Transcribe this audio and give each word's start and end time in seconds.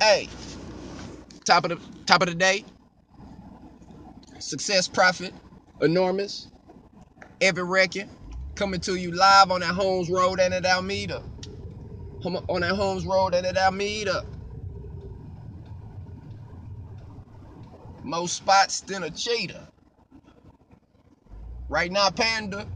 Hey, 0.00 0.28
top 1.44 1.64
of 1.64 1.70
the 1.70 1.78
top 2.06 2.22
of 2.22 2.28
the 2.28 2.34
day. 2.34 2.64
Success 4.38 4.88
Profit, 4.88 5.34
enormous. 5.80 6.48
Every 7.40 7.64
record 7.64 8.08
coming 8.56 8.80
to 8.82 8.96
you 8.96 9.12
live 9.12 9.50
on 9.50 9.60
that 9.60 9.74
Holmes 9.74 10.10
Road 10.10 10.40
and 10.40 10.54
at 10.54 10.64
Alameda. 10.64 11.22
On 12.24 12.60
that 12.60 12.74
Holmes 12.74 13.06
Road 13.06 13.34
and 13.34 13.46
at 13.46 13.56
Alameda. 13.56 14.24
More 18.02 18.28
spots 18.28 18.80
than 18.82 19.04
a 19.04 19.10
cheetah. 19.10 19.68
Right 21.68 21.92
now, 21.92 22.10
Panda. 22.10 22.66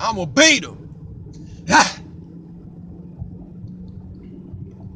I'm 0.00 0.18
a 0.18 0.26
beat 0.26 0.64
him. 0.64 0.78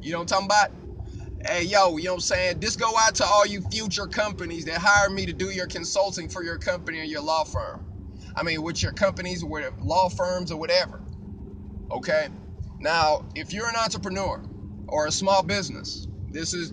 You 0.05 0.13
know 0.13 0.19
what 0.19 0.33
I'm 0.33 0.47
talking 0.47 0.69
about? 0.69 1.49
Hey, 1.49 1.63
yo, 1.63 1.97
you 1.97 2.05
know 2.05 2.12
what 2.12 2.17
I'm 2.17 2.21
saying? 2.21 2.61
This 2.61 2.77
go 2.77 2.93
out 2.99 3.15
to 3.17 3.25
all 3.25 3.47
you 3.47 3.62
future 3.62 4.07
companies 4.07 4.67
that 4.67 4.79
hire 4.79 5.09
me 5.09 5.25
to 5.25 5.33
do 5.33 5.47
your 5.47 5.67
consulting 5.67 6.29
for 6.29 6.43
your 6.45 6.59
company 6.59 7.01
or 7.01 7.05
your 7.05 7.23
law 7.23 7.45
firm. 7.45 7.87
I 8.37 8.43
mean, 8.43 8.62
with 8.62 8.83
your 8.83 8.93
companies 8.93 9.43
or 9.43 9.73
law 9.81 10.11
firms 10.11 10.53
or 10.53 10.59
whatever. 10.59 11.01
Okay? 11.91 12.29
Now, 12.81 13.25
if 13.35 13.55
you're 13.55 13.67
an 13.67 13.77
entrepreneur 13.77 14.43
or 14.89 15.07
a 15.07 15.12
small 15.12 15.43
business, 15.43 16.07
this 16.31 16.53
is 16.53 16.73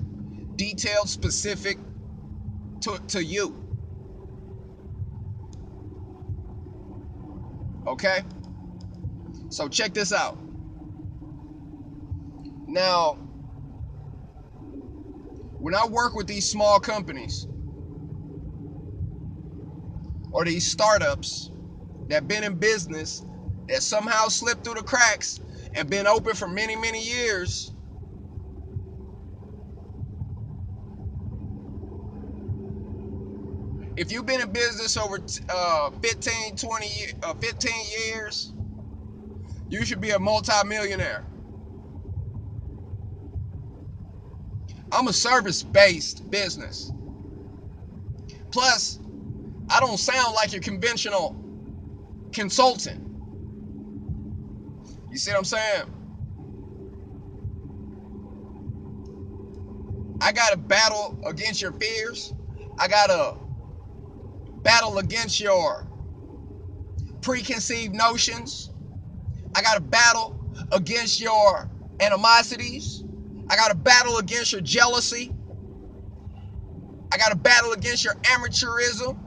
detailed, 0.57 1.07
specific 1.07 1.77
to, 2.81 2.99
to 3.07 3.23
you. 3.23 3.55
Okay? 7.87 8.23
So 9.47 9.69
check 9.69 9.93
this 9.93 10.11
out. 10.11 10.37
Now, 12.67 13.17
when 15.61 15.75
I 15.75 15.85
work 15.87 16.15
with 16.15 16.27
these 16.27 16.47
small 16.49 16.79
companies 16.79 17.47
or 20.31 20.45
these 20.45 20.65
startups 20.65 21.51
that 22.09 22.27
been 22.27 22.43
in 22.43 22.55
business 22.55 23.25
that 23.69 23.83
somehow 23.83 24.27
slipped 24.29 24.63
through 24.63 24.75
the 24.75 24.83
cracks 24.83 25.39
and 25.75 25.89
been 25.89 26.07
open 26.07 26.35
for 26.35 26.47
many, 26.47 26.75
many 26.75 27.03
years, 27.05 27.73
if 33.97 34.11
you've 34.11 34.25
been 34.27 34.41
in 34.41 34.51
business 34.51 34.97
over 34.97 35.19
uh, 35.49 35.91
15, 36.01 36.55
20, 36.57 36.87
uh, 37.23 37.33
15 37.35 37.71
years, 38.07 38.53
you 39.69 39.85
should 39.85 40.01
be 40.01 40.11
a 40.11 40.19
multimillionaire. 40.19 41.30
I'm 44.91 45.07
a 45.07 45.13
service 45.13 45.63
based 45.63 46.29
business. 46.31 46.91
Plus, 48.51 48.99
I 49.69 49.79
don't 49.79 49.97
sound 49.97 50.35
like 50.35 50.51
your 50.51 50.61
conventional 50.61 51.37
consultant. 52.33 52.99
You 55.11 55.17
see 55.17 55.31
what 55.31 55.39
I'm 55.39 55.45
saying? 55.45 55.85
I 60.21 60.31
got 60.31 60.51
to 60.51 60.57
battle 60.57 61.17
against 61.25 61.61
your 61.61 61.73
fears. 61.73 62.33
I 62.79 62.87
got 62.87 63.07
to 63.07 63.35
battle 64.63 64.99
against 64.99 65.39
your 65.39 65.87
preconceived 67.21 67.93
notions. 67.95 68.71
I 69.55 69.61
got 69.61 69.75
to 69.75 69.81
battle 69.81 70.35
against 70.71 71.19
your 71.21 71.69
animosities. 71.99 73.03
I 73.51 73.57
got 73.57 73.69
to 73.69 73.75
battle 73.77 74.19
against 74.19 74.53
your 74.53 74.61
jealousy. 74.61 75.33
I 77.13 77.17
got 77.17 77.29
to 77.29 77.37
battle 77.37 77.73
against 77.73 78.05
your 78.05 78.15
amateurism. 78.15 79.17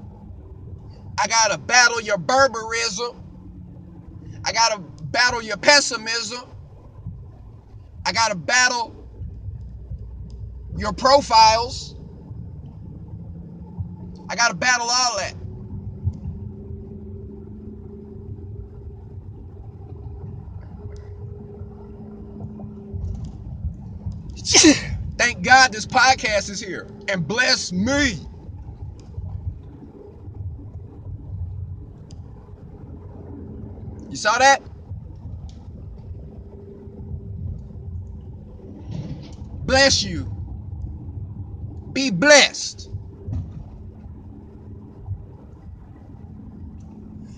I 1.23 1.29
got 1.29 1.53
to 1.53 1.59
battle 1.59 2.01
your 2.01 2.19
barbarism. 2.19 3.23
I 4.45 4.53
got 4.53 4.73
to 4.75 5.05
battle 5.05 5.43
your 5.43 5.59
pessimism. 5.59 6.43
I 8.07 8.13
got 8.13 8.31
to 8.31 8.37
battle 8.37 8.95
your 10.77 10.93
profiles. 10.93 11.97
I 14.31 14.37
got 14.37 14.49
to 14.51 14.55
battle 14.57 14.89
all 14.91 15.17
that. 15.19 15.35
God 25.45 25.73
this 25.73 25.85
podcast 25.85 26.49
is 26.49 26.59
here 26.59 26.89
and 27.07 27.29
bless 27.29 27.71
me. 27.71 28.19
You 34.09 34.17
saw 34.17 34.39
that? 34.39 34.63
Bless 39.67 40.03
you. 40.03 40.33
Be 41.93 42.11
blessed. 42.11 42.89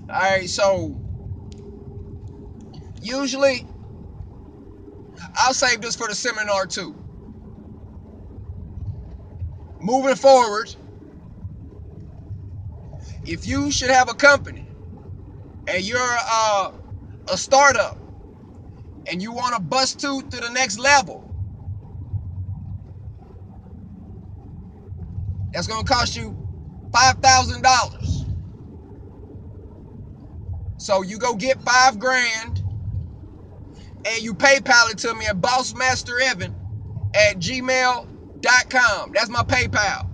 All 0.09 0.21
right, 0.21 0.49
so 0.49 0.97
usually 3.03 3.67
I'll 5.37 5.55
save 5.55 5.81
this 5.81 5.97
for 5.97 6.06
the 6.06 6.15
seminar 6.15 6.67
too. 6.67 6.94
Moving 9.87 10.17
forward, 10.17 10.75
if 13.25 13.47
you 13.47 13.71
should 13.73 13.91
have 13.91 14.11
a 14.11 14.15
company 14.15 14.67
and 15.69 15.85
you're 15.85 16.01
a, 16.01 16.73
a 17.33 17.39
startup 17.39 17.99
and 19.11 19.23
you 19.23 19.33
want 19.33 19.57
to 19.57 19.63
bust 19.63 20.01
to 20.01 20.23
to 20.23 20.41
the 20.41 20.51
next 20.51 20.79
level, 20.79 21.25
that's 25.55 25.69
going 25.69 25.85
to 25.85 25.93
cost 25.93 26.17
you 26.17 26.37
$5,000. 26.95 28.25
So 30.79 31.03
you 31.03 31.19
go 31.19 31.37
get 31.37 31.63
five 31.63 31.99
grand 31.99 32.63
and 34.07 34.23
you 34.23 34.35
PayPal 34.35 34.91
it 34.93 34.99
to 35.01 35.15
me 35.15 35.27
at 35.27 35.41
bossmasterevan 35.41 36.53
at 37.15 37.39
gmail.com. 37.39 38.16
That's 38.43 39.31
my 39.31 39.43
PayPal. 39.45 40.07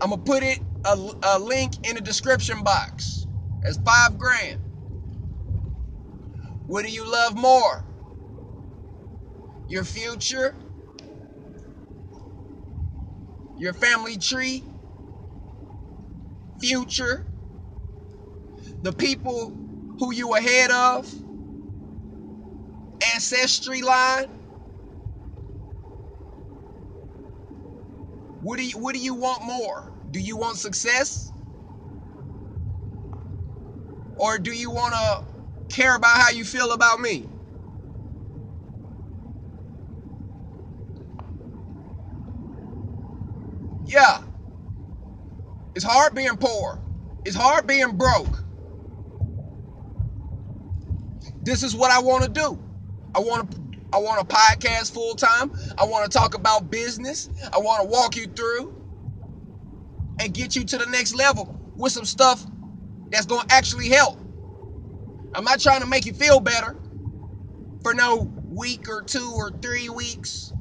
I'm 0.00 0.10
going 0.10 0.22
to 0.22 0.26
put 0.32 0.42
it 0.44 0.60
a, 0.86 1.10
a 1.24 1.38
link 1.40 1.74
in 1.88 1.96
the 1.96 2.02
description 2.02 2.62
box. 2.64 3.26
That's 3.62 3.78
five 3.78 4.18
grand. 4.18 4.58
What 6.66 6.84
do 6.84 6.90
you 6.92 7.10
love 7.10 7.36
more? 7.36 7.84
Your 9.68 9.84
future? 9.84 10.54
Your 13.56 13.74
family 13.74 14.18
tree? 14.18 14.64
Future? 16.60 17.24
The 18.82 18.92
people 18.92 19.54
who 20.00 20.12
you 20.14 20.34
ahead 20.36 20.70
of? 20.70 21.14
ancestry 23.14 23.82
line? 23.82 24.37
What 28.48 28.56
do 28.58 28.64
you 28.64 28.78
what 28.78 28.94
do 28.94 29.00
you 29.02 29.12
want 29.12 29.44
more? 29.44 29.92
Do 30.10 30.18
you 30.20 30.38
want 30.38 30.56
success? 30.56 31.32
Or 34.16 34.38
do 34.38 34.52
you 34.52 34.70
want 34.70 34.94
to 34.94 35.76
care 35.76 35.94
about 35.94 36.16
how 36.18 36.30
you 36.30 36.46
feel 36.46 36.72
about 36.72 36.98
me? 36.98 37.28
Yeah. 43.84 44.20
It's 45.74 45.84
hard 45.84 46.14
being 46.14 46.38
poor. 46.38 46.80
It's 47.26 47.36
hard 47.36 47.66
being 47.66 47.98
broke. 47.98 48.42
This 51.42 51.62
is 51.62 51.76
what 51.76 51.90
I 51.90 52.00
want 52.00 52.24
to 52.24 52.30
do. 52.30 52.58
I 53.14 53.20
want 53.20 53.50
to 53.50 53.58
I 53.92 53.98
want 53.98 54.22
a 54.22 54.26
podcast 54.26 54.92
full 54.92 55.14
time. 55.16 55.52
I 55.78 55.84
want 55.86 56.10
to 56.10 56.18
talk 56.18 56.34
about 56.34 56.70
business. 56.70 57.30
I 57.52 57.58
want 57.58 57.82
to 57.82 57.88
walk 57.88 58.16
you 58.16 58.26
through 58.28 58.74
and 60.20 60.34
get 60.34 60.56
you 60.56 60.64
to 60.64 60.78
the 60.78 60.86
next 60.86 61.14
level 61.14 61.54
with 61.76 61.92
some 61.92 62.04
stuff 62.04 62.44
that's 63.10 63.26
going 63.26 63.46
to 63.48 63.54
actually 63.54 63.88
help. 63.90 64.18
I'm 65.34 65.44
not 65.44 65.60
trying 65.60 65.80
to 65.80 65.86
make 65.86 66.06
you 66.06 66.14
feel 66.14 66.40
better 66.40 66.76
for 67.82 67.94
no 67.94 68.30
week 68.48 68.88
or 68.88 69.02
two 69.02 69.32
or 69.36 69.50
three 69.50 69.88
weeks. 69.88 70.54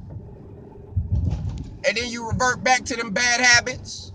And 1.87 1.97
then 1.97 2.09
you 2.09 2.29
revert 2.29 2.63
back 2.63 2.85
to 2.85 2.95
them 2.97 3.11
bad 3.11 3.41
habits. 3.41 4.13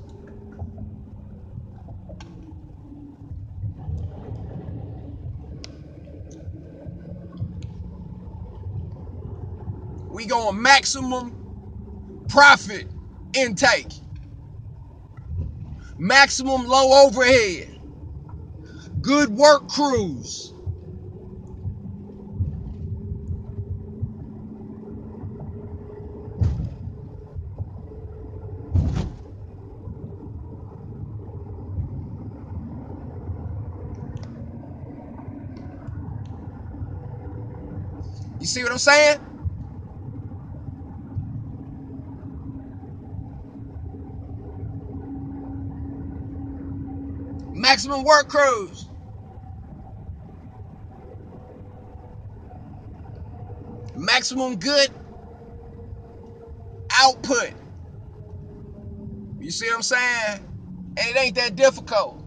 We 10.23 10.29
going 10.29 10.63
maximum 10.63 11.35
profit 12.29 12.87
intake. 13.35 13.93
Maximum 15.99 16.65
low 16.69 17.09
overhead. 17.09 17.67
Good 19.01 19.31
work 19.31 19.67
crews. 19.67 20.55
You 38.39 38.47
see 38.47 38.63
what 38.63 38.71
I'm 38.71 38.79
saying? 38.79 39.19
Maximum 47.83 48.05
work 48.05 48.29
crews. 48.29 48.87
Maximum 53.97 54.55
good 54.55 54.89
output. 57.01 57.51
You 59.41 59.51
see 59.51 59.67
what 59.67 59.77
I'm 59.79 59.83
saying? 59.83 60.41
And 60.97 61.09
it 61.09 61.17
ain't 61.19 61.35
that 61.35 61.57
difficult. 61.57 62.23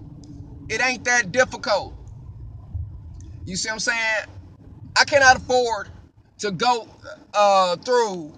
It 0.68 0.82
ain't 0.82 1.06
that 1.06 1.32
difficult. 1.32 1.96
You 3.46 3.56
see 3.56 3.70
what 3.70 3.76
I'm 3.76 3.80
saying? 3.80 4.26
I 5.00 5.06
cannot 5.06 5.38
afford 5.38 5.88
to 6.40 6.52
go 6.52 6.90
uh, 7.34 7.78
through 7.78 8.34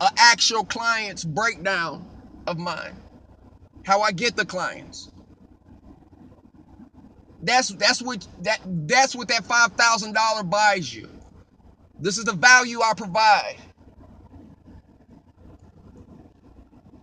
an 0.00 0.08
actual 0.16 0.64
client's 0.64 1.22
breakdown 1.22 2.06
of 2.46 2.58
mine. 2.58 3.03
How 3.84 4.02
I 4.02 4.12
get 4.12 4.36
the 4.36 4.46
clients. 4.46 5.10
That's 7.42 7.70
that's 7.70 8.02
what 8.02 8.26
that 8.42 8.60
that's 8.64 9.16
what 9.16 9.28
that 9.28 9.46
five 9.46 9.72
thousand 9.72 10.14
dollar 10.14 10.44
buys 10.44 10.94
you. 10.94 11.08
This 12.00 12.18
is 12.18 12.24
the 12.24 12.34
value 12.34 12.80
I 12.82 12.94
provide. 12.96 13.56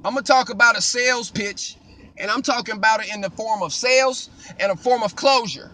I'm 0.06 0.14
gonna 0.16 0.24
talk 0.24 0.50
about 0.50 0.78
a 0.78 0.82
sales 0.82 1.32
pitch, 1.32 1.78
and 2.18 2.32
I'm 2.32 2.42
talking 2.44 2.76
about 2.76 3.04
it 3.06 3.14
in 3.14 3.22
the 3.22 3.32
form 3.32 3.64
of 3.64 3.74
sales 3.74 4.30
and 4.60 4.72
a 4.72 4.76
form 4.78 5.04
of 5.04 5.16
closure 5.16 5.72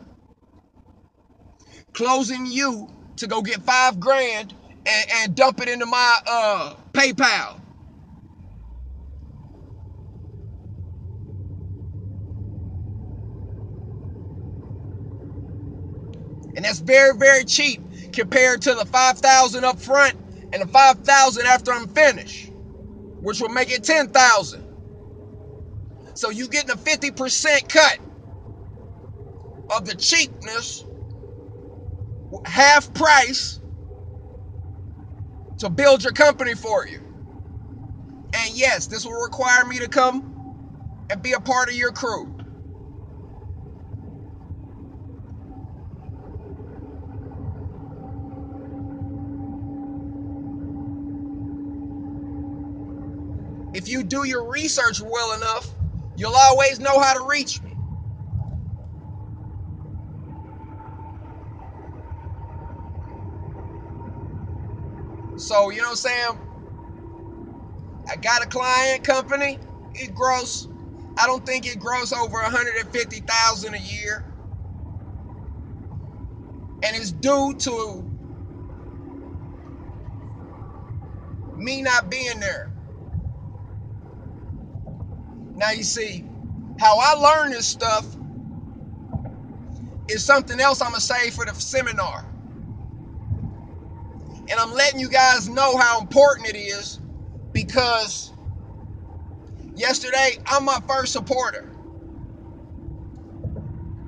closing 1.94 2.46
you 2.46 2.90
to 3.18 3.28
go 3.28 3.42
get 3.42 3.62
five 3.64 4.00
grand 4.00 4.54
and, 4.88 5.06
and 5.16 5.36
dump 5.36 5.62
it 5.62 5.70
into 5.70 5.86
my 5.86 6.18
uh, 6.28 6.76
PayPal. 6.94 7.60
And 16.58 16.66
that's 16.66 16.80
very, 16.82 17.18
very 17.18 17.46
cheap 17.46 17.82
compared 18.14 18.64
to 18.64 18.76
the 18.76 18.86
5000 18.86 19.66
up 19.66 19.80
front 19.80 20.16
and 20.54 20.64
the 20.64 20.68
5000 20.68 21.48
after 21.48 21.74
I'm 21.74 21.88
finished, 21.90 22.52
which 23.22 23.42
will 23.42 23.50
make 23.50 23.72
it 23.72 23.84
10000 23.84 24.64
So 26.16 26.30
you 26.32 26.50
getting 26.50 26.72
a 26.72 26.76
50% 26.78 27.70
cut 27.70 28.00
of 29.76 29.86
the 29.86 29.96
cheapness 29.96 30.86
half 32.46 32.94
price 32.94 33.60
to 35.60 35.70
build 35.70 36.04
your 36.04 36.14
company 36.14 36.56
for 36.56 36.88
you. 36.88 37.00
And 38.36 38.56
yes, 38.56 38.88
this 38.88 39.06
will 39.06 39.24
require 39.24 39.66
me 39.66 39.80
to 39.80 39.90
come 39.90 40.24
and 41.12 41.22
be 41.22 41.34
a 41.34 41.40
part 41.42 41.70
of 41.70 41.76
your 41.76 41.92
crew. 41.92 42.30
If 53.88 53.94
you 53.94 54.04
do 54.04 54.26
your 54.26 54.52
research 54.52 55.00
well 55.00 55.34
enough, 55.38 55.74
you'll 56.18 56.36
always 56.36 56.78
know 56.78 57.00
how 57.00 57.14
to 57.14 57.26
reach 57.26 57.64
me. 57.64 57.78
So, 65.38 65.70
you 65.70 65.78
know 65.78 65.84
what 65.86 65.90
I'm 65.92 65.96
saying? 65.96 66.40
I 68.12 68.18
got 68.18 68.44
a 68.44 68.48
client 68.48 69.06
company. 69.06 69.60
It 69.96 70.14
grows, 70.14 70.68
I 71.18 71.26
don't 71.28 71.46
think 71.46 71.66
it 71.66 71.80
grows 71.80 72.12
over 72.12 72.42
150,000 72.42 73.74
a 73.74 73.78
year. 73.78 74.26
And 76.84 76.94
it's 76.98 77.14
due 77.14 77.56
to 77.60 78.06
me 81.56 81.82
not 81.84 82.10
being 82.10 82.42
there. 82.42 82.70
Now 85.58 85.72
you 85.72 85.84
see, 85.84 86.26
how 86.80 87.00
I 87.00 87.16
learn 87.16 87.52
this 87.52 87.68
stuff 87.68 88.08
is 90.10 90.26
something 90.26 90.60
else 90.60 90.82
I'm 90.82 90.90
gonna 90.92 91.02
say 91.02 91.32
for 91.32 91.46
the 91.46 91.54
seminar. 91.56 92.26
And 94.36 94.60
I'm 94.60 94.74
letting 94.74 95.00
you 95.00 95.10
guys 95.10 95.50
know 95.50 95.78
how 95.78 96.02
important 96.02 96.48
it 96.50 96.58
is 96.58 97.00
because 97.54 98.34
yesterday 99.76 100.32
I'm 100.48 100.66
my 100.66 100.80
first 100.88 101.14
supporter. 101.14 101.72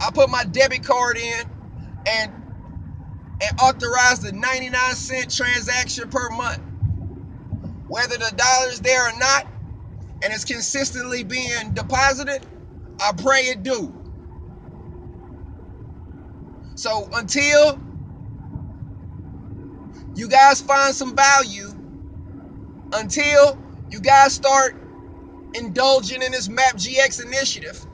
I 0.01 0.11
put 0.11 0.29
my 0.29 0.45
debit 0.45 0.83
card 0.83 1.17
in 1.17 1.45
and 2.07 2.33
and 3.41 3.59
authorized 3.61 4.23
the 4.23 4.33
99 4.33 4.95
cent 4.95 5.35
transaction 5.35 6.09
per 6.09 6.29
month. 6.31 6.61
Whether 7.87 8.17
the 8.17 8.33
dollar's 8.35 8.81
there 8.81 9.09
or 9.09 9.19
not, 9.19 9.47
and 10.24 10.33
it's 10.33 10.45
consistently 10.45 11.24
being 11.24 11.71
deposited, 11.74 12.42
I 13.00 13.12
pray 13.13 13.42
it 13.42 13.63
do. 13.63 13.94
So 16.75 17.10
until 17.13 17.80
you 20.16 20.28
guys 20.30 20.61
find 20.61 20.94
some 20.95 21.16
value 21.16 21.73
until 22.94 23.57
you 23.90 23.99
guys 24.02 24.33
start 24.33 24.76
indulging 25.54 26.21
in 26.21 26.31
this 26.31 26.49
Map 26.49 26.76
GX 26.76 27.26
initiative. 27.26 27.85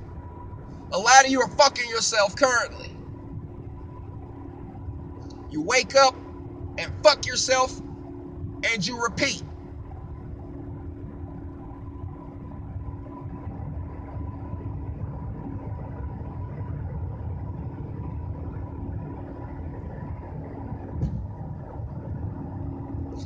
A 0.94 1.00
lot 1.00 1.26
of 1.26 1.32
you 1.32 1.42
are 1.42 1.50
fucking 1.50 1.90
yourself 1.90 2.36
currently. 2.36 2.92
You 5.50 5.62
wake 5.64 5.96
up 5.96 6.16
and 6.78 6.92
fuck 7.04 7.28
yourself 7.28 7.82
and 8.74 8.86
you 8.86 9.02
repeat. 9.02 9.44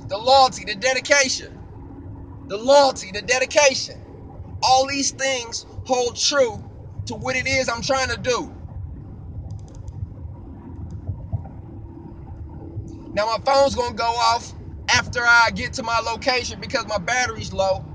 The 0.10 0.18
loyalty, 0.18 0.66
the 0.66 0.76
dedication, 0.76 1.54
the 2.50 2.58
loyalty, 2.58 3.12
the 3.14 3.22
dedication. 3.24 3.96
All 4.64 4.88
these 4.88 5.12
things 5.12 5.66
hold 5.86 6.18
true 6.18 6.64
to 7.08 7.16
what 7.16 7.36
it 7.36 7.48
is 7.48 7.70
I'm 7.70 7.84
trying 7.84 8.10
to 8.10 8.18
do. 8.18 8.54
Now 13.14 13.26
my 13.28 13.40
phone's 13.46 13.76
gonna 13.76 13.96
go 13.96 14.06
off 14.06 14.54
after 14.90 15.22
I 15.22 15.52
get 15.56 15.74
to 15.74 15.84
my 15.84 16.02
location 16.14 16.60
because 16.62 16.88
my 16.88 16.98
battery's 17.00 17.54
low. 17.54 17.86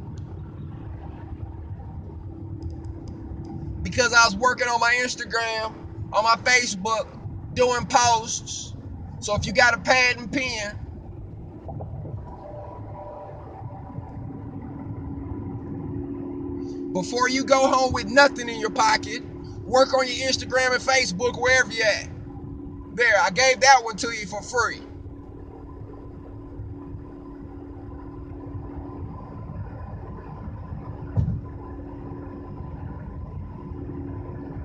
Because 3.83 4.13
I 4.15 4.27
was 4.27 4.37
working 4.37 4.69
on 4.69 4.81
my 4.81 5.01
Instagram, 5.05 5.75
on 6.13 6.25
my 6.25 6.37
Facebook, 6.45 7.07
doing 7.55 7.87
posts. 7.87 8.75
So 9.21 9.37
if 9.37 9.47
you 9.47 9.53
got 9.55 9.75
a 9.75 9.79
pad 9.81 10.19
and 10.19 10.33
pen, 10.33 10.77
Before 16.95 17.31
you 17.31 17.45
go 17.45 17.69
home 17.71 17.95
with 17.95 18.09
nothing 18.09 18.51
in 18.51 18.61
your 18.61 18.71
pocket, 18.71 19.23
work 19.67 19.95
on 19.95 20.09
your 20.09 20.29
Instagram 20.31 20.75
and 20.75 20.83
Facebook 20.83 21.41
wherever 21.41 21.73
you 21.73 21.85
at. 21.85 22.11
There, 22.95 23.15
I 23.25 23.31
gave 23.31 23.61
that 23.61 23.81
one 23.85 23.97
to 23.99 24.09
you 24.13 24.27
for 24.27 24.43
free. 24.43 24.83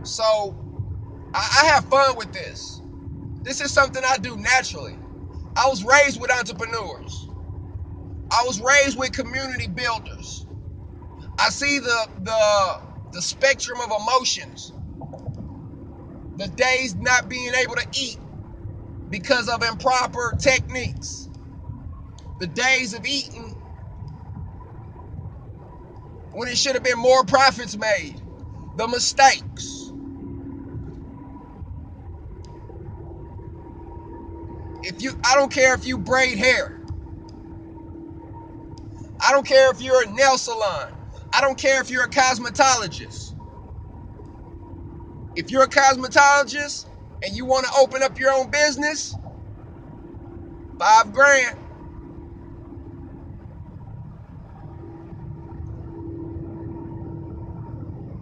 So, 0.04 0.58
I, 1.34 1.62
I 1.64 1.66
have 1.68 1.86
fun 1.88 2.18
with 2.18 2.34
this. 2.34 2.84
This 3.44 3.62
is 3.62 3.74
something 3.74 4.04
I 4.06 4.18
do 4.18 4.38
naturally. 4.38 5.00
I 5.56 5.68
was 5.70 5.84
raised 5.86 6.22
with 6.22 6.32
entrepreneurs. 6.32 7.30
I 8.32 8.44
was 8.46 8.62
raised 8.62 9.00
with 9.00 9.14
community 9.14 9.68
builders. 9.68 10.49
I 11.40 11.50
see 11.52 11.80
the 11.80 12.08
the 12.24 12.82
the 13.14 13.24
spectrum 13.24 13.80
of 13.82 13.92
emotions. 14.02 14.74
The 16.38 16.48
days 16.50 16.96
not 16.96 17.30
being 17.30 17.54
able 17.56 17.76
to 17.76 17.88
eat 17.94 18.20
because 19.10 19.50
of 19.50 19.64
improper 19.64 20.36
techniques. 20.40 21.30
The 22.40 22.48
days 22.48 22.94
of 22.94 23.06
eating 23.06 23.56
when 26.32 26.50
it 26.50 26.58
should 26.58 26.76
have 26.76 26.84
been 26.84 27.00
more 27.00 27.26
profits 27.26 27.78
made. 27.78 28.22
The 28.76 28.88
mistakes. 28.88 29.94
If 34.84 35.02
you 35.02 35.14
I 35.26 35.36
don't 35.36 35.52
care 35.52 35.76
if 35.76 35.86
you 35.88 35.98
braid 36.00 36.38
hair. 36.40 36.82
I 39.22 39.32
don't 39.34 39.48
care 39.48 39.72
if 39.72 39.82
you're 39.82 40.04
a 40.08 40.12
nail 40.12 40.38
salon. 40.38 40.99
I 41.40 41.42
don't 41.42 41.58
care 41.58 41.82
if 41.82 41.90
you're 41.90 42.04
a 42.06 42.10
cosmetologist. 42.10 43.36
If 45.36 45.52
you're 45.52 45.64
a 45.64 45.70
cosmetologist 45.70 46.88
and 47.24 47.36
you 47.36 47.46
want 47.46 47.68
to 47.68 47.74
open 47.80 48.04
up 48.04 48.20
your 48.20 48.32
own 48.34 48.52
business, 48.52 49.18
five 50.80 51.14
grand. 51.14 51.58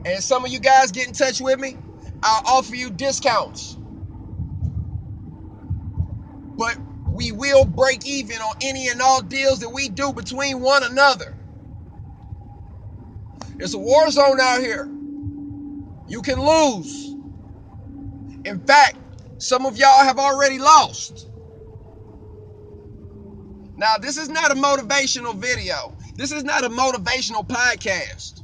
And 0.06 0.24
some 0.24 0.46
of 0.46 0.52
you 0.52 0.60
guys 0.60 0.92
get 0.92 1.08
in 1.08 1.14
touch 1.14 1.42
with 1.42 1.60
me, 1.60 1.78
I'll 2.24 2.44
offer 2.60 2.76
you 2.76 2.92
discounts. 2.92 3.78
But 6.58 6.78
we 7.10 7.32
will 7.34 7.66
break 7.66 8.06
even 8.08 8.38
on 8.40 8.56
any 8.62 8.90
and 8.90 9.02
all 9.02 9.24
deals 9.24 9.62
that 9.62 9.70
we 9.72 9.90
do 9.90 10.14
between 10.14 10.62
one 10.62 10.84
another. 10.84 11.37
It's 13.60 13.74
a 13.74 13.80
war 13.80 14.10
zone 14.12 14.40
out 14.42 14.62
here. 14.62 14.90
You 16.08 16.22
can 16.22 16.40
lose. 16.40 17.16
In 18.46 18.66
fact, 18.66 18.98
some 19.40 19.66
of 19.66 19.78
y'all 19.78 20.04
have 20.04 20.20
already 20.20 20.60
lost. 20.60 21.28
Now, 23.78 23.98
this 24.00 24.18
is 24.18 24.30
not 24.30 24.52
a 24.52 24.56
motivational 24.56 25.36
video. 25.36 25.96
This 26.18 26.32
is 26.32 26.44
not 26.44 26.64
a 26.66 26.70
motivational 26.70 27.48
podcast. 27.48 28.42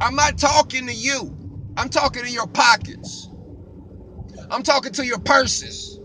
I'm 0.00 0.16
not 0.16 0.38
talking 0.38 0.86
to 0.88 0.94
you. 0.94 1.36
I'm 1.76 1.90
talking 1.90 2.24
to 2.24 2.30
your 2.30 2.48
pockets. 2.48 3.28
I'm 4.50 4.62
talking 4.62 4.92
to 4.94 5.06
your 5.06 5.20
purses. 5.20 6.00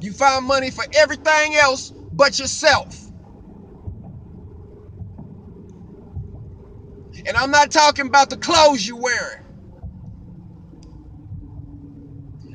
You 0.00 0.12
find 0.14 0.46
money 0.46 0.70
for 0.72 0.84
everything 0.94 1.56
else 1.56 1.92
but 2.12 2.38
yourself. 2.38 3.12
And 7.26 7.36
I'm 7.36 7.50
not 7.52 7.70
talking 7.72 8.06
about 8.08 8.30
the 8.30 8.38
clothes 8.38 8.86
you're 8.86 9.00
wearing. 9.00 9.40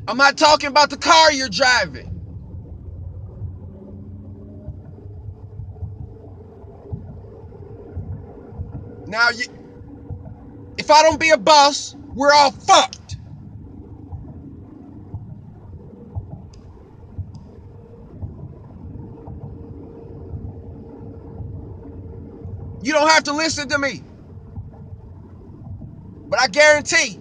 I'm 0.07 0.17
not 0.17 0.37
talking 0.37 0.69
about 0.69 0.89
the 0.91 0.97
car 0.97 1.31
you're 1.33 1.49
driving. 1.49 2.11
Now, 9.07 9.29
you, 9.31 9.45
if 10.77 10.91
I 10.91 11.03
don't 11.03 11.19
be 11.21 11.31
a 11.31 11.37
boss, 11.37 11.95
we're 12.13 12.33
all 12.33 12.51
fucked. 12.51 13.17
You 22.73 22.83
don't 22.95 23.09
have 23.09 23.25
to 23.25 23.33
listen 23.33 23.69
to 23.69 23.79
me. 23.79 24.03
But 26.29 26.39
I 26.41 26.47
guarantee, 26.47 27.19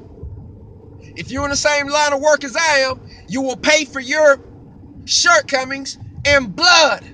if 1.16 1.30
you're 1.30 1.44
in 1.44 1.50
the 1.50 1.56
same 1.56 1.88
line 1.88 2.12
of 2.12 2.20
work 2.20 2.44
as 2.44 2.56
I 2.56 2.78
am, 2.90 3.00
you 3.28 3.42
will 3.42 3.56
pay 3.56 3.84
for 3.84 4.00
your 4.00 4.40
shortcomings 5.06 5.98
in 6.26 6.52
blood. 6.52 7.04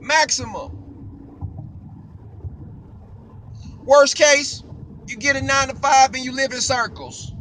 Maximum. 0.00 0.72
Worst 3.84 4.16
case, 4.16 4.64
you 5.06 5.16
get 5.16 5.36
a 5.36 5.40
nine 5.42 5.68
to 5.68 5.74
five 5.76 6.14
and 6.14 6.24
you 6.24 6.34
live 6.34 6.52
in 6.52 6.60
circles. 6.60 7.34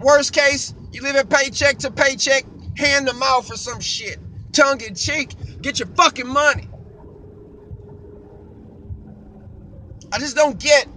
Worst 0.00 0.32
case, 0.32 0.74
you 0.92 1.02
live 1.02 1.16
in 1.16 1.26
paycheck 1.28 1.78
to 1.80 1.90
paycheck, 1.90 2.44
hand 2.76 3.08
to 3.08 3.14
mouth 3.14 3.48
for 3.48 3.56
some 3.56 3.80
shit. 3.80 4.18
Tongue 4.52 4.80
in 4.82 4.94
cheek, 4.94 5.36
get 5.62 5.78
your 5.80 5.88
fucking 5.88 6.28
money. 6.28 6.68
I 10.12 10.18
just 10.18 10.36
don't 10.36 10.58
get 10.58 10.88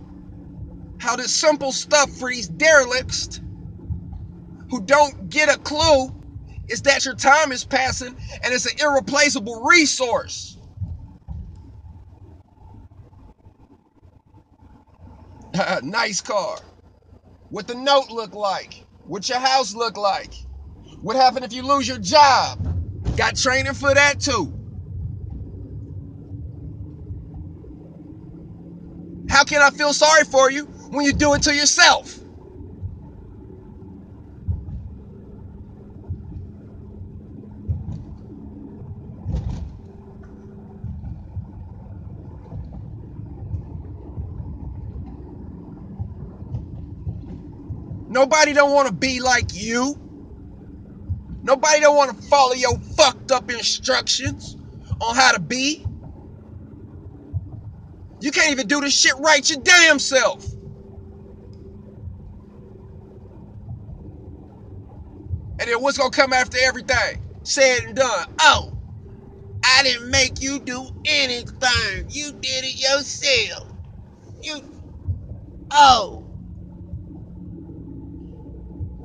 how 1.00 1.16
this 1.16 1.34
simple 1.34 1.72
stuff 1.72 2.12
for 2.18 2.30
these 2.30 2.48
derelicts 2.50 3.42
who 4.70 4.82
don't 4.82 5.30
get 5.30 5.50
a 5.50 5.60
clue 5.60 6.14
is 6.70 6.84
that 6.84 7.06
your 7.06 7.16
time 7.16 7.52
is 7.52 7.66
passing 7.66 8.16
and 8.44 8.54
it's 8.54 8.66
an 8.66 8.80
irreplaceable 8.80 9.64
resource. 9.64 10.58
nice 15.84 16.22
car. 16.22 16.58
What 17.50 17.68
the 17.68 17.76
note 17.76 18.12
look 18.12 18.36
like? 18.36 18.86
What 19.06 19.30
your 19.30 19.40
house 19.40 19.74
look 19.76 19.98
like? 19.98 20.34
What 21.02 21.16
happened 21.16 21.46
if 21.46 21.54
you 21.54 21.64
lose 21.64 21.88
your 21.88 22.00
job? 22.00 22.60
Got 23.18 23.38
training 23.38 23.74
for 23.74 23.94
that 23.94 24.20
too. 24.20 24.59
Can 29.50 29.62
I 29.64 29.72
feel 29.72 29.94
sorry 29.94 30.26
for 30.26 30.52
you 30.52 30.68
when 30.92 31.06
you 31.06 31.14
do 31.14 31.34
it 31.34 31.42
to 31.44 31.56
yourself? 31.56 32.24
Nobody 48.08 48.54
don't 48.54 48.74
want 48.74 48.88
to 48.88 48.94
be 48.94 49.20
like 49.20 49.54
you. 49.54 49.98
Nobody 51.44 51.80
don't 51.82 51.98
want 51.98 52.16
to 52.16 52.28
follow 52.28 52.54
your 52.54 52.78
fucked 52.80 53.32
up 53.32 53.50
instructions 53.52 54.58
on 55.02 55.16
how 55.16 55.32
to 55.34 55.40
be. 55.40 55.89
You 58.22 58.32
can't 58.32 58.52
even 58.52 58.68
do 58.68 58.82
this 58.82 58.98
shit 59.00 59.14
right 59.20 59.48
your 59.50 59.62
damn 59.62 60.00
self. 60.00 60.48
And 65.60 65.70
then 65.70 65.82
what's 65.82 65.98
gonna 65.98 66.12
come 66.12 66.34
after 66.34 66.58
everything? 66.62 67.18
Said 67.44 67.80
and 67.88 67.96
done. 67.96 68.28
Oh, 68.42 68.74
I 69.66 69.84
didn't 69.84 70.12
make 70.12 70.42
you 70.42 70.60
do 70.60 70.90
anything. 71.06 72.06
You 72.10 72.34
did 72.34 72.66
it 72.66 72.80
yourself. 72.80 73.74
You. 74.44 74.62
Oh. 75.72 76.26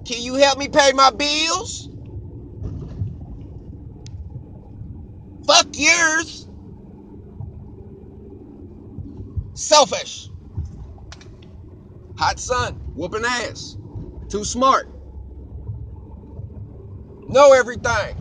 Can 0.06 0.22
you 0.22 0.34
help 0.36 0.58
me 0.58 0.68
pay 0.68 0.92
my 0.94 1.10
bills? 1.10 1.90
Fuck 5.46 5.68
yours. 5.76 6.48
Selfish. 9.54 10.30
Hot 12.16 12.38
sun, 12.40 12.76
whooping 12.94 13.24
ass. 13.24 13.76
Too 14.28 14.44
smart. 14.44 14.88
Know 17.28 17.52
everything. 17.52 18.16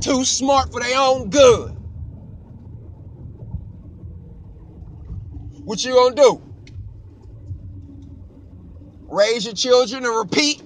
Too 0.00 0.24
smart 0.24 0.72
for 0.72 0.80
their 0.80 0.98
own 0.98 1.30
good. 1.30 1.72
What 5.64 5.84
you 5.84 5.94
gonna 5.94 6.14
do? 6.14 6.42
Raise 9.08 9.44
your 9.44 9.54
children 9.54 10.04
and 10.04 10.16
repeat? 10.16 10.62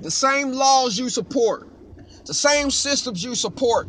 The 0.00 0.10
same 0.10 0.52
laws 0.52 0.98
you 0.98 1.08
support, 1.10 1.68
the 2.26 2.34
same 2.34 2.70
systems 2.70 3.24
you 3.24 3.34
support 3.34 3.88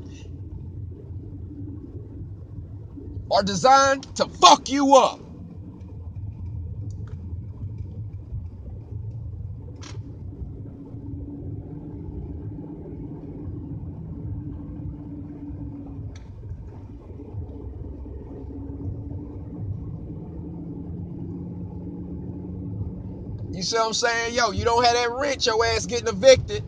are 3.32 3.44
designed 3.44 4.04
to 4.16 4.28
fuck 4.30 4.70
you 4.70 4.96
up. 4.96 5.22
You 23.52 23.61
see 23.72 23.78
what 23.78 23.88
I'm 23.88 23.94
saying? 23.94 24.36
Yo, 24.36 24.52
you 24.52 24.66
don't 24.66 24.86
have 24.86 24.96
that 24.96 25.12
rent, 25.12 25.46
your 25.48 25.66
ass 25.66 25.88
getting 25.88 26.10
evicted. 26.10 26.64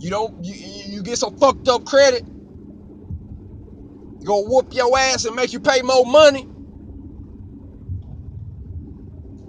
You 0.00 0.10
don't 0.10 0.34
you, 0.44 0.54
you 0.54 1.02
get 1.04 1.18
some 1.18 1.36
fucked 1.36 1.68
up 1.68 1.84
credit. 1.84 2.24
Gonna 4.24 4.48
whoop 4.48 4.74
your 4.74 4.96
ass 4.98 5.24
and 5.26 5.36
make 5.36 5.52
you 5.52 5.60
pay 5.60 5.82
more 5.82 6.06
money. 6.06 6.48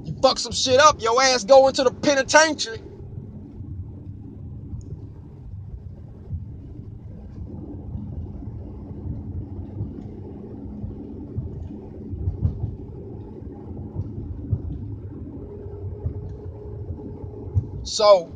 You 0.05 0.15
fuck 0.21 0.39
some 0.39 0.53
shit 0.53 0.79
up, 0.79 1.01
your 1.01 1.21
ass 1.21 1.43
go 1.45 1.67
into 1.69 1.83
the 1.83 1.91
penitentiary. 1.91 2.81
So 17.91 18.33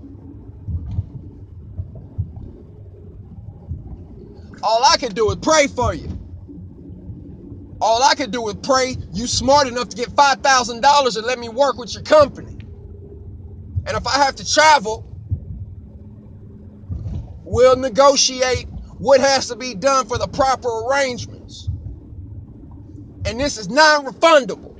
all 4.64 4.84
I 4.86 4.98
can 4.98 5.14
do 5.14 5.32
is 5.32 5.38
pray 5.38 5.68
for 5.68 5.94
you. 5.94 6.12
All 7.82 8.04
I 8.04 8.16
can 8.16 8.32
do 8.32 8.48
is 8.50 8.56
pray 8.64 8.98
you 9.12 9.28
smart 9.28 9.68
enough 9.68 9.90
to 9.90 9.98
get 9.98 10.10
$5,000 10.10 11.18
and 11.18 11.26
let 11.28 11.40
me 11.40 11.50
work 11.50 11.78
with 11.78 11.94
your 11.94 12.04
company. 12.04 12.58
And 13.88 13.98
if 13.98 14.08
I 14.08 14.18
have 14.26 14.36
to 14.38 14.46
travel, 14.52 15.06
we'll 17.46 17.78
negotiate 17.78 18.68
what 19.00 19.22
has 19.22 19.48
to 19.48 19.58
be 19.58 19.76
done 19.76 20.06
for 20.08 20.18
the 20.20 20.28
proper 20.28 20.70
arrangements. 20.90 21.70
And 23.26 23.40
this 23.40 23.58
is 23.58 23.70
non 23.70 24.06
refundable. 24.06 24.75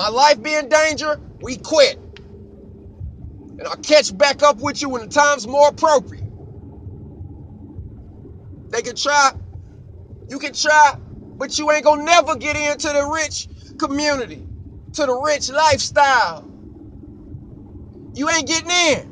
My 0.00 0.08
life 0.08 0.42
be 0.42 0.54
in 0.56 0.70
danger, 0.70 1.20
we 1.42 1.58
quit. 1.58 2.00
And 3.58 3.68
I'll 3.68 3.76
catch 3.76 4.16
back 4.16 4.42
up 4.42 4.58
with 4.58 4.82
you 4.82 4.88
when 4.90 5.02
the 5.02 5.08
time's 5.08 5.46
more 5.46 5.68
appropriate. 5.68 6.24
They 8.70 8.82
can 8.82 8.96
try, 8.96 9.32
you 10.28 10.38
can 10.38 10.54
try, 10.54 10.94
but 11.38 11.58
you 11.58 11.70
ain't 11.72 11.84
gonna 11.84 12.04
never 12.04 12.36
get 12.36 12.56
into 12.56 12.88
the 12.88 13.04
rich 13.14 13.48
community, 13.78 14.44
to 14.94 15.06
the 15.06 15.14
rich 15.14 15.50
lifestyle. 15.50 16.48
You 18.14 18.30
ain't 18.30 18.48
getting 18.48 18.70
in. 18.70 19.06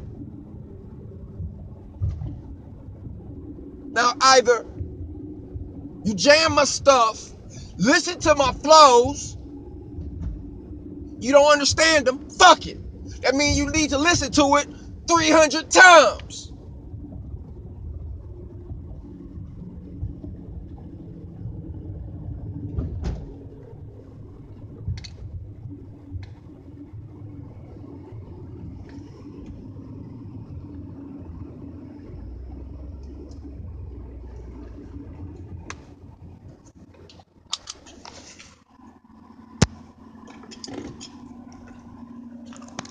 Now, 3.94 4.12
either 4.20 4.66
you 6.04 6.14
jam 6.14 6.56
my 6.56 6.64
stuff, 6.66 7.34
listen 7.78 8.20
to 8.20 8.36
my 8.36 8.52
flows, 8.52 9.37
you 11.20 11.32
don't 11.32 11.52
understand 11.52 12.06
them, 12.06 12.20
fuck 12.38 12.66
it. 12.66 12.80
That 13.22 13.34
means 13.34 13.58
you 13.58 13.70
need 13.72 13.90
to 13.90 13.98
listen 13.98 14.30
to 14.32 14.56
it 14.58 14.68
300 15.08 15.70
times. 15.70 16.52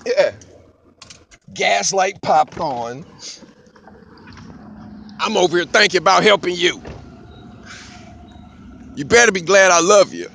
Yeah. 0.06 0.32
Gaslight 1.58 2.22
popcorn. 2.22 3.04
I'm 5.20 5.36
over 5.36 5.56
here 5.56 5.66
thinking 5.66 5.98
about 5.98 6.22
helping 6.22 6.54
you. 6.54 6.80
You 8.94 9.04
better 9.04 9.32
be 9.32 9.40
glad 9.40 9.72
I 9.72 9.80
love 9.80 10.14
you. 10.14 10.28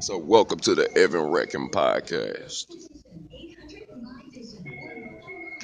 So, 0.00 0.18
welcome 0.18 0.58
to 0.60 0.74
the 0.74 0.90
Evan 0.98 1.30
Reckon 1.30 1.68
podcast. 1.70 2.64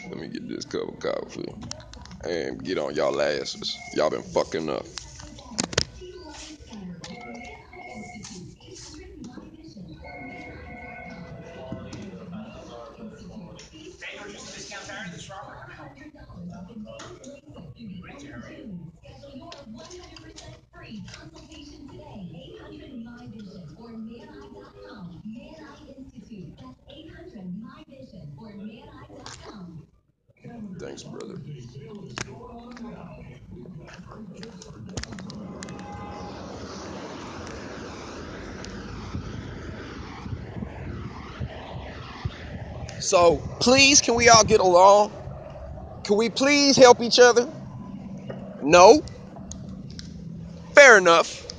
Let 0.09 0.19
me 0.21 0.29
get 0.29 0.49
this 0.49 0.65
cup 0.67 0.89
of 0.89 1.01
coffee 1.01 1.45
and 2.25 2.63
get 2.63 2.79
on 2.79 2.95
y'all 2.95 3.21
asses. 3.21 3.77
Y'all 3.95 4.11
been 4.11 4.23
fucking 4.23 4.71
up. 4.71 4.87
Thanks, 30.81 31.03
brother. 31.03 31.35
So, 42.99 43.37
please, 43.61 44.01
can 44.01 44.14
we 44.14 44.31
all 44.31 44.43
get 44.43 44.61
along? 44.61 45.12
Can 46.05 46.16
we 46.16 46.31
please 46.31 46.77
help 46.77 47.03
each 47.03 47.19
other? 47.19 47.47
No? 48.62 49.03
Fair 50.75 50.97
enough. 50.97 51.50